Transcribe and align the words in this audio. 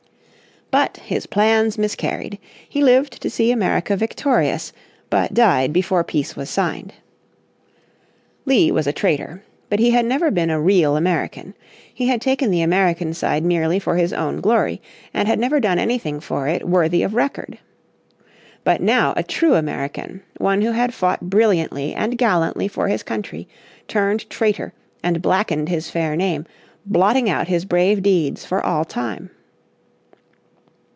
But 0.71 0.95
his 1.03 1.25
plans 1.27 1.77
miscarried. 1.77 2.39
He 2.69 2.81
lived 2.81 3.21
to 3.21 3.29
see 3.29 3.51
American 3.51 3.97
victorious, 3.99 4.71
but 5.09 5.33
died 5.33 5.73
before 5.73 6.05
peace 6.05 6.37
was 6.37 6.49
signed. 6.49 6.93
Lee 8.45 8.71
was 8.71 8.87
a 8.87 8.93
traitor. 8.93 9.43
But 9.69 9.79
he 9.79 9.91
had 9.91 10.05
never 10.05 10.31
been 10.31 10.49
a 10.49 10.61
real 10.61 10.95
American. 10.95 11.55
He 11.93 12.07
had 12.07 12.21
taken 12.21 12.51
the 12.51 12.61
American 12.61 13.13
side 13.13 13.43
merely 13.43 13.79
for 13.79 13.97
his 13.97 14.13
own 14.13 14.39
glory, 14.39 14.81
and 15.13 15.27
had 15.27 15.39
never 15.39 15.59
done 15.59 15.77
anything 15.77 16.21
for 16.21 16.47
it 16.47 16.65
worthy 16.65 17.03
of 17.03 17.15
record. 17.15 17.57
But 18.63 18.79
now 18.79 19.13
a 19.17 19.23
true 19.23 19.55
American, 19.55 20.21
one 20.37 20.61
who 20.61 20.71
had 20.71 20.93
fought 20.93 21.29
brilliantly 21.29 21.93
and 21.93 22.17
gallantly 22.17 22.69
for 22.69 22.87
this 22.87 23.03
country, 23.03 23.45
turned 23.89 24.29
traitor, 24.29 24.71
and 25.03 25.21
blackened 25.21 25.67
his 25.67 25.89
fair 25.89 26.15
name, 26.15 26.45
blotting 26.85 27.29
out 27.29 27.49
his 27.49 27.65
brave 27.65 28.01
deeds 28.01 28.45
for 28.45 28.65
all 28.65 28.85
time. 28.85 29.31